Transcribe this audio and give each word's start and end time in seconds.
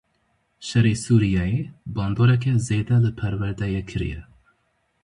Şerê 0.67 0.93
Sûriyeyê 1.05 1.61
bandoreke 1.95 2.53
zêde 2.67 2.97
li 3.03 3.11
perwerdeyê 3.19 3.81
kiriye. 3.89 4.21